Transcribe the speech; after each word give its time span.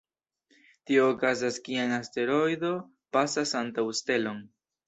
Tio 0.89 1.03
okazas 1.09 1.59
kiam 1.69 1.93
asteroido 1.99 2.73
pasas 3.19 3.55
antaŭ 3.63 3.89
stelon. 4.03 4.43